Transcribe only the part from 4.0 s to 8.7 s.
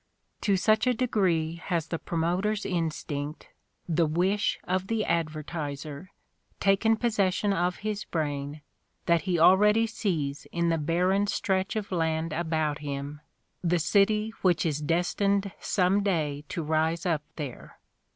"wish" of the advertiser, taken possession of his brain